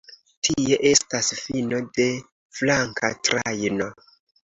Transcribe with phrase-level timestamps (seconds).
[0.47, 2.09] Tie estas fino de
[2.61, 3.97] flanka trajno.